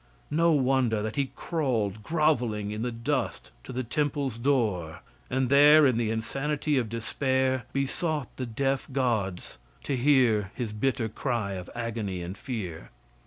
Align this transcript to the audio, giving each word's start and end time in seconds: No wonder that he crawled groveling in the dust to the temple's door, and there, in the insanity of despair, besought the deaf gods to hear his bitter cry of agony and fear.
No 0.31 0.51
wonder 0.51 1.03
that 1.03 1.15
he 1.15 1.29
crawled 1.35 2.01
groveling 2.01 2.71
in 2.71 2.81
the 2.81 2.91
dust 2.91 3.51
to 3.63 3.71
the 3.71 3.83
temple's 3.83 4.39
door, 4.39 5.01
and 5.29 5.47
there, 5.47 5.85
in 5.85 5.95
the 5.97 6.09
insanity 6.09 6.75
of 6.79 6.89
despair, 6.89 7.65
besought 7.71 8.35
the 8.37 8.47
deaf 8.47 8.87
gods 8.91 9.59
to 9.83 9.95
hear 9.95 10.49
his 10.55 10.73
bitter 10.73 11.07
cry 11.07 11.51
of 11.51 11.69
agony 11.75 12.23
and 12.23 12.35
fear. 12.35 12.89